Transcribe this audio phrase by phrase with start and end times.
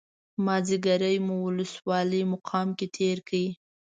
[0.45, 3.33] مازیګری مو ولسوالۍ مقام کې تېر کړ.